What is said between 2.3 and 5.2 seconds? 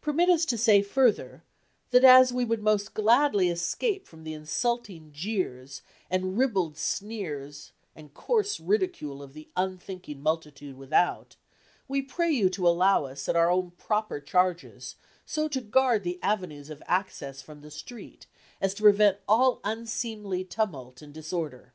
we would most gladly escape from the insulting